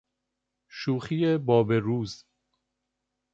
[0.67, 2.25] شوخی باب روز